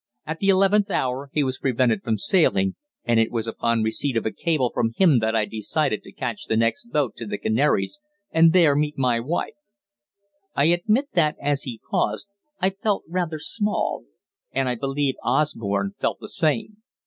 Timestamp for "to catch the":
6.01-6.57